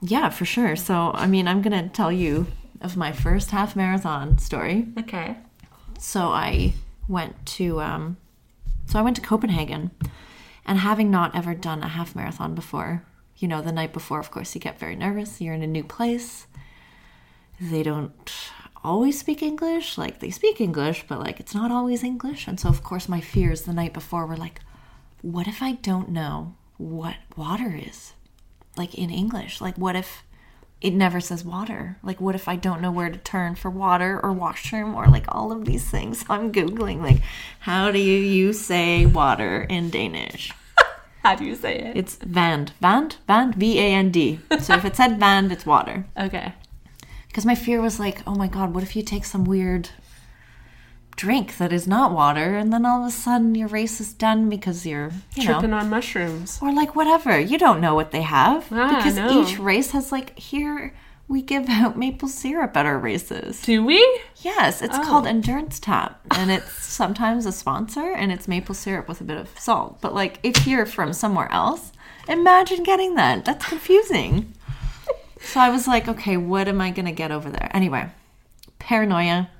Yeah, 0.00 0.30
for 0.30 0.44
sure. 0.44 0.74
So, 0.74 1.12
I 1.14 1.26
mean, 1.26 1.46
I'm 1.46 1.62
to 1.62 1.88
tell 1.88 2.10
you 2.10 2.46
of 2.80 2.96
my 2.96 3.12
first 3.12 3.50
half 3.50 3.76
marathon 3.76 4.38
story. 4.38 4.88
Okay. 4.98 5.36
So 5.98 6.28
I 6.28 6.74
went 7.08 7.44
to 7.46 7.80
um, 7.80 8.16
so 8.86 8.98
I 8.98 9.02
went 9.02 9.16
to 9.16 9.22
Copenhagen, 9.22 9.90
and 10.64 10.78
having 10.78 11.10
not 11.10 11.34
ever 11.34 11.54
done 11.54 11.82
a 11.82 11.88
half 11.88 12.16
marathon 12.16 12.54
before, 12.54 13.04
you 13.36 13.46
know, 13.46 13.60
the 13.60 13.72
night 13.72 13.92
before, 13.92 14.18
of 14.18 14.30
course, 14.30 14.54
you 14.54 14.60
get 14.60 14.78
very 14.78 14.96
nervous. 14.96 15.40
You're 15.40 15.54
in 15.54 15.62
a 15.62 15.66
new 15.66 15.84
place. 15.84 16.46
They 17.60 17.82
don't 17.82 18.32
always 18.82 19.18
speak 19.18 19.42
English. 19.42 19.98
Like 19.98 20.20
they 20.20 20.30
speak 20.30 20.60
English, 20.60 21.04
but 21.06 21.20
like 21.20 21.38
it's 21.38 21.54
not 21.54 21.70
always 21.70 22.02
English. 22.02 22.48
And 22.48 22.58
so, 22.58 22.68
of 22.68 22.82
course, 22.82 23.08
my 23.08 23.20
fears 23.20 23.62
the 23.62 23.72
night 23.72 23.92
before 23.92 24.26
were 24.26 24.36
like, 24.36 24.60
what 25.22 25.46
if 25.46 25.62
I 25.62 25.72
don't 25.72 26.08
know 26.10 26.54
what 26.78 27.16
water 27.36 27.74
is? 27.76 28.14
Like 28.76 28.94
in 28.94 29.10
English, 29.10 29.60
like 29.60 29.76
what 29.76 29.96
if 29.96 30.22
it 30.80 30.94
never 30.94 31.20
says 31.20 31.44
water. 31.44 31.96
Like, 32.02 32.20
what 32.20 32.34
if 32.34 32.46
I 32.46 32.56
don't 32.56 32.80
know 32.80 32.92
where 32.92 33.10
to 33.10 33.18
turn 33.18 33.56
for 33.56 33.70
water 33.70 34.20
or 34.22 34.32
washroom 34.32 34.94
or 34.94 35.06
like 35.08 35.24
all 35.28 35.50
of 35.50 35.64
these 35.64 35.88
things? 35.90 36.20
So 36.20 36.26
I'm 36.30 36.52
Googling, 36.52 37.02
like, 37.02 37.20
how 37.60 37.90
do 37.90 37.98
you 37.98 38.52
say 38.52 39.06
water 39.06 39.62
in 39.62 39.90
Danish? 39.90 40.52
How 41.24 41.34
do 41.34 41.44
you 41.44 41.56
say 41.56 41.76
it? 41.76 41.96
It's 41.96 42.14
vand. 42.14 42.72
Vand? 42.80 43.16
Vand? 43.26 43.56
V 43.56 43.78
A 43.80 43.92
N 43.92 44.10
D. 44.12 44.38
So 44.60 44.74
if 44.74 44.84
it 44.84 44.94
said 44.94 45.18
vand, 45.18 45.50
it's 45.50 45.66
water. 45.66 46.06
Okay. 46.18 46.54
Because 47.26 47.44
my 47.44 47.54
fear 47.56 47.80
was 47.80 48.00
like, 48.00 48.22
oh 48.26 48.34
my 48.34 48.46
God, 48.46 48.72
what 48.72 48.82
if 48.82 48.96
you 48.96 49.02
take 49.02 49.24
some 49.24 49.44
weird 49.44 49.90
drink 51.18 51.58
that 51.58 51.72
is 51.72 51.86
not 51.86 52.12
water 52.12 52.56
and 52.56 52.72
then 52.72 52.86
all 52.86 53.02
of 53.02 53.08
a 53.08 53.10
sudden 53.10 53.54
your 53.54 53.68
race 53.68 54.00
is 54.00 54.12
done 54.14 54.48
because 54.48 54.86
you're, 54.86 55.10
you 55.34 55.44
know. 55.44 55.52
Tripping 55.54 55.74
on 55.74 55.90
mushrooms. 55.90 56.58
or 56.62 56.72
like 56.72 56.96
whatever. 56.96 57.38
You 57.38 57.58
don't 57.58 57.80
know 57.80 57.94
what 57.94 58.10
they 58.12 58.22
have 58.22 58.66
Ah, 58.72 58.96
because 58.96 59.16
no. 59.16 59.42
each 59.42 59.58
race 59.58 59.90
has 59.90 60.10
like 60.12 60.38
here 60.38 60.94
we 61.26 61.42
give 61.42 61.68
out 61.68 61.98
maple 61.98 62.28
syrup 62.28 62.74
at 62.76 62.86
our 62.86 62.98
races. 62.98 63.60
Do 63.60 63.84
we? 63.84 63.98
Yes, 64.36 64.80
it's 64.80 64.96
Oh. 64.96 65.02
called 65.04 65.26
Endurance 65.26 65.78
Tap, 65.78 66.18
and 66.30 66.50
it's 66.50 66.72
sometimes 67.00 67.44
a 67.44 67.52
sponsor, 67.52 68.12
and 68.12 68.32
it's 68.32 68.48
maple 68.48 68.74
syrup 68.74 69.06
with 69.08 69.20
a 69.20 69.24
bit 69.24 69.36
of 69.36 69.50
salt. 69.58 70.00
But 70.00 70.14
like, 70.14 70.38
if 70.42 70.66
you're 70.66 70.86
from 70.86 71.12
somewhere 71.12 71.52
else, 71.52 71.92
imagine 72.28 72.82
getting 72.82 73.14
that. 73.16 73.44
That's 73.44 73.66
confusing. 73.66 74.54
so 75.42 75.60
I 75.60 75.68
was 75.68 75.86
like, 75.86 76.08
okay, 76.08 76.38
what 76.38 76.66
am 76.66 76.80
I 76.80 76.90
gonna 76.92 77.12
get 77.12 77.30
over 77.30 77.50
there? 77.50 77.70
Anyway, 77.74 78.08
paranoia. 78.78 79.50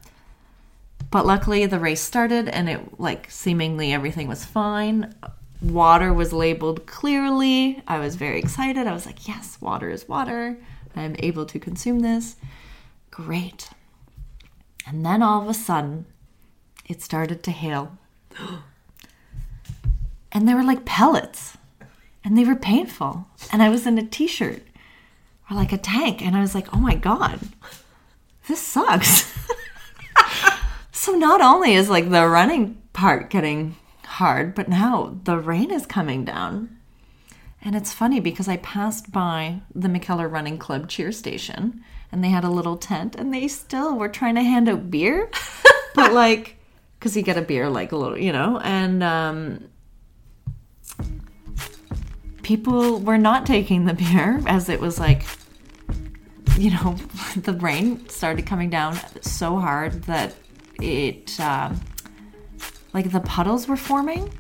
But 1.11 1.27
luckily, 1.27 1.65
the 1.67 1.79
race 1.79 2.03
started, 2.03 2.49
and 2.49 2.69
it 2.69 3.01
like 3.01 3.31
seemingly 3.31 3.93
everything 3.93 4.29
was 4.29 4.45
fine. 4.45 5.15
water 5.61 6.13
was 6.13 6.33
labeled 6.33 6.87
clearly. 6.87 7.83
I 7.89 7.99
was 7.99 8.17
very 8.17 8.39
excited. 8.39 8.87
I 8.87 8.93
was 8.93 9.07
like, 9.07 9.27
yes, 9.27 9.59
water 9.61 9.91
is 9.91 10.09
water. 10.09 10.59
I'm 10.95 11.17
able 11.19 11.47
to 11.47 11.59
consume 11.59 12.01
this. 12.01 12.37
Great. 13.11 13.71
And 14.87 15.05
then 15.05 15.23
all 15.23 15.43
of 15.43 15.49
a 15.49 15.55
sudden, 15.55 16.07
it 16.87 17.03
started 17.03 17.43
to 17.45 17.51
hail. 17.51 17.99
And 20.31 20.47
they 20.47 20.53
were 20.53 20.63
like 20.63 20.85
pellets. 20.85 21.57
And 22.23 22.37
they 22.37 22.45
were 22.45 22.55
painful. 22.55 23.27
And 23.51 23.63
I 23.63 23.71
was 23.71 23.87
in 23.87 23.97
a 23.97 24.05
t 24.05 24.27
shirt 24.27 24.63
or 25.51 25.57
like 25.57 25.73
a 25.73 25.79
tank. 25.79 26.21
And 26.21 26.37
I 26.37 26.43
was 26.43 26.55
like, 26.55 26.73
oh 26.75 26.79
my 26.79 26.95
God, 26.95 27.41
this 28.47 28.61
sucks. 28.61 29.35
so 31.09 31.15
not 31.15 31.41
only 31.41 31.73
is 31.73 31.89
like 31.89 32.11
the 32.11 32.29
running 32.29 32.77
part 32.93 33.31
getting 33.31 33.75
hard, 34.05 34.55
but 34.55 34.69
now 34.69 35.19
the 35.25 35.39
rain 35.39 35.71
is 35.71 35.87
coming 35.87 36.23
down. 36.23 36.77
And 37.63 37.75
it's 37.75 37.95
funny 37.95 38.21
because 38.21 38.47
I 38.47 38.59
passed 38.59 39.11
by 39.11 39.63
the 39.75 39.89
McKellar 39.89 40.31
Running 40.31 40.59
Club 40.59 40.87
cheer 40.87 41.11
station 41.11 41.83
and 42.13 42.23
they 42.23 42.29
had 42.29 42.45
a 42.45 42.51
little 42.51 42.77
tent 42.77 43.17
and 43.17 43.33
they 43.33 43.49
still 43.49 43.97
were 43.97 44.11
trying 44.11 44.35
to 44.35 44.43
hand 44.43 44.69
out 44.69 44.91
beer. 44.91 45.31
but 45.95 46.13
like, 46.13 46.59
because 46.99 47.17
you 47.17 47.23
get 47.23 47.39
a 47.39 47.43
beer 47.43 47.71
like 47.71 47.93
a 47.93 47.97
little, 47.97 48.19
you 48.19 48.33
know, 48.33 48.61
and 48.63 49.03
um, 49.03 49.65
people 52.43 53.01
were 53.01 53.19
not 53.19 53.47
taking 53.47 53.87
the 53.87 53.95
beer 53.95 54.43
as 54.47 54.69
it 54.69 54.79
was 54.79 55.01
like, 55.01 55.25
you 56.59 56.71
know, 56.71 56.97
the 57.37 57.55
rain 57.55 58.07
started 58.11 58.45
coming 58.45 58.69
down 58.69 58.99
so 59.23 59.57
hard 59.59 60.03
that 60.03 60.35
it, 60.81 61.39
uh, 61.41 61.73
like 62.93 63.11
the 63.11 63.21
puddles 63.21 63.69
were 63.69 63.77
forming. 63.77 64.33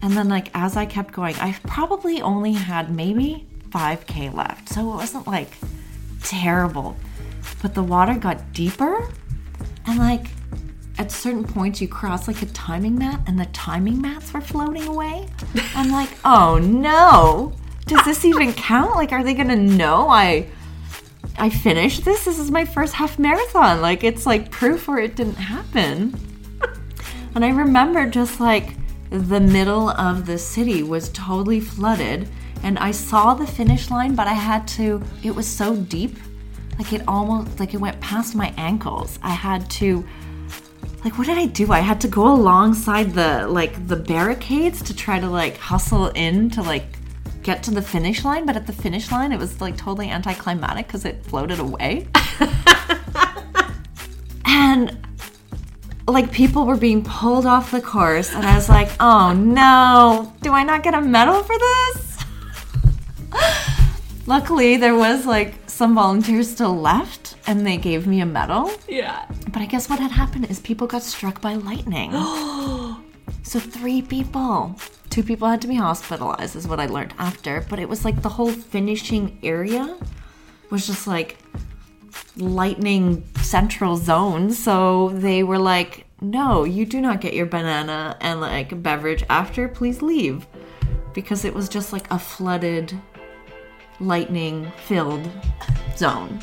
And 0.00 0.16
then, 0.16 0.28
like, 0.28 0.50
as 0.54 0.76
I 0.76 0.86
kept 0.86 1.12
going, 1.12 1.36
I 1.36 1.56
probably 1.64 2.20
only 2.20 2.52
had 2.52 2.94
maybe 2.94 3.46
5K 3.70 4.34
left. 4.34 4.68
So 4.68 4.80
it 4.92 4.96
wasn't 4.96 5.26
like 5.26 5.52
terrible. 6.22 6.96
But 7.60 7.74
the 7.74 7.82
water 7.82 8.14
got 8.14 8.52
deeper. 8.52 9.08
And, 9.86 9.98
like, 9.98 10.26
at 10.98 11.10
certain 11.10 11.44
points, 11.44 11.80
you 11.80 11.88
cross 11.88 12.28
like 12.28 12.42
a 12.42 12.46
timing 12.46 12.96
mat, 12.98 13.20
and 13.26 13.38
the 13.38 13.46
timing 13.46 14.00
mats 14.00 14.32
were 14.32 14.40
floating 14.40 14.86
away. 14.86 15.28
I'm 15.74 15.90
like, 15.90 16.10
oh 16.24 16.58
no. 16.58 17.52
Does 17.86 18.04
this 18.04 18.24
even 18.24 18.52
count? 18.52 18.94
Like, 18.94 19.12
are 19.12 19.24
they 19.24 19.34
gonna 19.34 19.56
know 19.56 20.08
I. 20.08 20.46
I 21.38 21.50
finished 21.50 22.04
this. 22.04 22.24
This 22.24 22.38
is 22.38 22.50
my 22.50 22.64
first 22.64 22.94
half 22.94 23.18
marathon. 23.18 23.80
Like, 23.80 24.04
it's 24.04 24.26
like 24.26 24.50
proof 24.50 24.88
where 24.88 24.98
it 24.98 25.16
didn't 25.16 25.34
happen. 25.36 26.18
And 27.34 27.46
I 27.46 27.48
remember 27.48 28.06
just 28.06 28.40
like 28.40 28.74
the 29.08 29.40
middle 29.40 29.88
of 29.88 30.26
the 30.26 30.36
city 30.36 30.82
was 30.82 31.08
totally 31.10 31.60
flooded. 31.60 32.28
And 32.62 32.78
I 32.78 32.90
saw 32.90 33.32
the 33.32 33.46
finish 33.46 33.90
line, 33.90 34.14
but 34.14 34.26
I 34.26 34.34
had 34.34 34.68
to, 34.76 35.02
it 35.22 35.34
was 35.34 35.48
so 35.48 35.74
deep. 35.74 36.18
Like 36.78 36.92
it 36.92 37.02
almost, 37.08 37.58
like 37.58 37.72
it 37.72 37.78
went 37.78 37.98
past 38.02 38.34
my 38.34 38.52
ankles. 38.58 39.18
I 39.22 39.30
had 39.30 39.70
to, 39.70 40.06
like, 41.04 41.18
what 41.18 41.26
did 41.26 41.38
I 41.38 41.46
do? 41.46 41.72
I 41.72 41.80
had 41.80 42.00
to 42.02 42.08
go 42.08 42.32
alongside 42.32 43.12
the, 43.12 43.48
like, 43.48 43.88
the 43.88 43.96
barricades 43.96 44.82
to 44.82 44.94
try 44.94 45.18
to, 45.18 45.28
like, 45.28 45.56
hustle 45.56 46.08
in 46.08 46.48
to, 46.50 46.62
like, 46.62 46.84
get 47.42 47.62
to 47.64 47.70
the 47.70 47.82
finish 47.82 48.24
line. 48.24 48.46
But 48.46 48.56
at 48.56 48.66
the 48.66 48.72
finish 48.72 49.10
line, 49.10 49.32
it 49.32 49.38
was, 49.38 49.60
like, 49.60 49.76
totally 49.76 50.10
anticlimactic 50.10 50.86
because 50.86 51.04
it 51.04 51.24
floated 51.24 51.58
away. 51.58 52.06
and 54.44 54.98
like 56.08 56.32
people 56.32 56.66
were 56.66 56.76
being 56.76 57.04
pulled 57.04 57.46
off 57.46 57.70
the 57.70 57.80
course 57.80 58.34
and 58.34 58.44
I 58.44 58.54
was 58.54 58.68
like, 58.68 58.90
"Oh 59.00 59.32
no, 59.32 60.32
do 60.42 60.52
I 60.52 60.64
not 60.64 60.82
get 60.82 60.94
a 60.94 61.00
medal 61.00 61.42
for 61.42 61.56
this?" 61.58 62.18
Luckily, 64.26 64.76
there 64.76 64.96
was 64.96 65.26
like 65.26 65.54
some 65.66 65.94
volunteers 65.94 66.50
still 66.50 66.76
left 66.76 67.36
and 67.46 67.66
they 67.66 67.76
gave 67.76 68.06
me 68.06 68.20
a 68.20 68.26
medal. 68.26 68.70
Yeah. 68.88 69.26
But 69.52 69.62
I 69.62 69.66
guess 69.66 69.88
what 69.88 69.98
had 69.98 70.10
happened 70.10 70.50
is 70.50 70.60
people 70.60 70.86
got 70.86 71.02
struck 71.02 71.40
by 71.40 71.54
lightning. 71.54 72.10
so 73.42 73.58
three 73.58 74.02
people. 74.02 74.76
Two 75.10 75.22
people 75.22 75.48
had 75.48 75.60
to 75.62 75.68
be 75.68 75.74
hospitalized 75.74 76.56
is 76.56 76.66
what 76.66 76.80
I 76.80 76.86
learned 76.86 77.14
after, 77.18 77.66
but 77.68 77.78
it 77.78 77.88
was 77.88 78.04
like 78.04 78.22
the 78.22 78.28
whole 78.30 78.50
finishing 78.50 79.38
area 79.42 79.96
was 80.70 80.86
just 80.86 81.06
like 81.06 81.36
lightning 82.36 83.24
central 83.42 83.96
zone. 83.96 84.52
So 84.52 85.10
they 85.10 85.42
were 85.42 85.58
like, 85.58 86.06
no, 86.20 86.64
you 86.64 86.86
do 86.86 87.00
not 87.00 87.20
get 87.20 87.34
your 87.34 87.46
banana 87.46 88.16
and 88.20 88.40
like 88.40 88.82
beverage 88.82 89.24
after. 89.28 89.68
Please 89.68 90.00
leave. 90.00 90.46
Because 91.12 91.44
it 91.44 91.52
was 91.52 91.68
just 91.68 91.92
like 91.92 92.10
a 92.10 92.18
flooded, 92.18 92.98
lightning 94.00 94.72
filled 94.86 95.30
zone. 95.96 96.40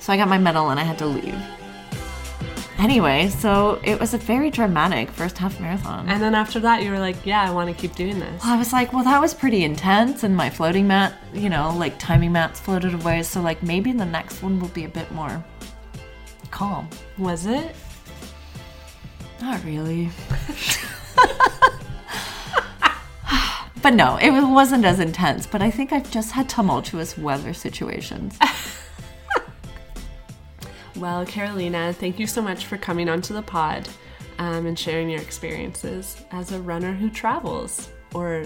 So 0.00 0.12
I 0.12 0.16
got 0.16 0.28
my 0.28 0.38
medal 0.38 0.70
and 0.70 0.80
I 0.80 0.82
had 0.82 0.98
to 0.98 1.06
leave. 1.06 1.38
Anyway, 2.80 3.28
so 3.28 3.78
it 3.84 4.00
was 4.00 4.14
a 4.14 4.18
very 4.18 4.50
dramatic 4.50 5.10
first 5.10 5.36
half 5.36 5.60
marathon. 5.60 6.08
And 6.08 6.22
then 6.22 6.34
after 6.34 6.58
that, 6.60 6.82
you 6.82 6.90
were 6.90 6.98
like, 6.98 7.26
yeah, 7.26 7.42
I 7.42 7.50
want 7.50 7.68
to 7.68 7.74
keep 7.78 7.94
doing 7.94 8.18
this. 8.18 8.42
I 8.42 8.56
was 8.56 8.72
like, 8.72 8.94
well, 8.94 9.04
that 9.04 9.20
was 9.20 9.34
pretty 9.34 9.64
intense, 9.64 10.22
and 10.22 10.34
my 10.34 10.48
floating 10.48 10.86
mat, 10.86 11.12
you 11.34 11.50
know, 11.50 11.76
like 11.76 11.98
timing 11.98 12.32
mats 12.32 12.58
floated 12.58 12.94
away. 12.94 13.22
So, 13.22 13.42
like, 13.42 13.62
maybe 13.62 13.92
the 13.92 14.06
next 14.06 14.42
one 14.42 14.58
will 14.58 14.68
be 14.68 14.84
a 14.84 14.88
bit 14.88 15.12
more 15.12 15.44
calm. 16.50 16.88
Was 17.18 17.44
it? 17.44 17.76
Not 19.42 19.62
really. 19.62 20.08
but 23.82 23.92
no, 23.92 24.16
it 24.16 24.30
wasn't 24.30 24.86
as 24.86 25.00
intense. 25.00 25.46
But 25.46 25.60
I 25.60 25.70
think 25.70 25.92
I've 25.92 26.10
just 26.10 26.32
had 26.32 26.48
tumultuous 26.48 27.18
weather 27.18 27.52
situations. 27.52 28.38
Well, 31.00 31.24
Karolina, 31.24 31.94
thank 31.94 32.18
you 32.18 32.26
so 32.26 32.42
much 32.42 32.66
for 32.66 32.76
coming 32.76 33.08
onto 33.08 33.32
the 33.32 33.40
pod 33.40 33.88
um, 34.38 34.66
and 34.66 34.78
sharing 34.78 35.08
your 35.08 35.22
experiences 35.22 36.22
as 36.30 36.52
a 36.52 36.60
runner 36.60 36.92
who 36.92 37.08
travels, 37.08 37.88
or 38.12 38.44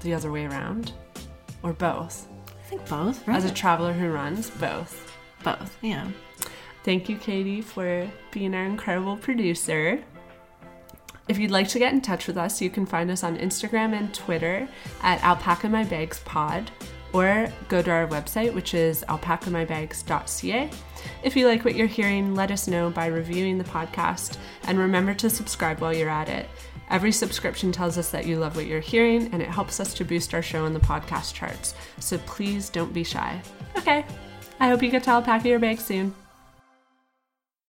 the 0.00 0.14
other 0.14 0.32
way 0.32 0.46
around, 0.46 0.92
or 1.62 1.74
both. 1.74 2.28
I 2.48 2.68
think 2.70 2.88
both, 2.88 3.28
right? 3.28 3.36
As 3.36 3.44
a 3.44 3.52
traveler 3.52 3.92
who 3.92 4.10
runs, 4.10 4.48
both. 4.48 5.14
both, 5.44 5.76
yeah. 5.82 6.08
Thank 6.82 7.10
you, 7.10 7.18
Kattie, 7.18 7.60
for 7.60 8.10
being 8.30 8.54
our 8.54 8.64
incredible 8.64 9.18
producer. 9.18 10.02
If 11.28 11.36
you'd 11.36 11.50
like 11.50 11.68
to 11.68 11.78
get 11.78 11.92
in 11.92 12.00
touch 12.00 12.26
with 12.26 12.38
us, 12.38 12.62
you 12.62 12.70
can 12.70 12.86
find 12.86 13.10
us 13.10 13.22
on 13.22 13.36
Instagram 13.36 13.92
and 13.92 14.14
Twitter 14.14 14.66
at 15.02 15.22
Alpaca 15.22 15.68
My 15.68 15.84
Bags 15.84 16.20
Pod, 16.20 16.70
or 17.16 17.50
go 17.68 17.80
to 17.80 17.90
our 17.90 18.06
website, 18.06 18.52
which 18.52 18.74
is 18.74 19.02
alpacamybags.ca. 19.08 20.70
If 21.22 21.34
you 21.34 21.46
like 21.46 21.64
what 21.64 21.74
you're 21.74 21.86
hearing, 21.86 22.34
let 22.34 22.50
us 22.50 22.68
know 22.68 22.90
by 22.90 23.06
reviewing 23.06 23.56
the 23.56 23.64
podcast, 23.64 24.36
and 24.64 24.78
remember 24.78 25.14
to 25.14 25.30
subscribe 25.30 25.80
while 25.80 25.94
you're 25.94 26.10
at 26.10 26.28
it. 26.28 26.46
Every 26.90 27.12
subscription 27.12 27.72
tells 27.72 27.96
us 27.96 28.10
that 28.10 28.26
you 28.26 28.38
love 28.38 28.54
what 28.54 28.66
you're 28.66 28.80
hearing, 28.80 29.30
and 29.32 29.40
it 29.40 29.48
helps 29.48 29.80
us 29.80 29.94
to 29.94 30.04
boost 30.04 30.34
our 30.34 30.42
show 30.42 30.66
in 30.66 30.74
the 30.74 30.80
podcast 30.80 31.32
charts. 31.32 31.74
So 32.00 32.18
please 32.18 32.68
don't 32.68 32.92
be 32.92 33.02
shy. 33.02 33.40
Okay, 33.78 34.04
I 34.60 34.68
hope 34.68 34.82
you 34.82 34.90
get 34.90 35.04
to 35.04 35.10
alpaca 35.10 35.48
your 35.48 35.58
bags 35.58 35.84
soon. 35.84 36.14